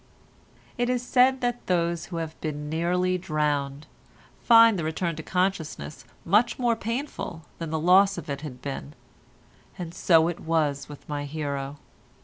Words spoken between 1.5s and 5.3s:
those who have been nearly drowned, find the return to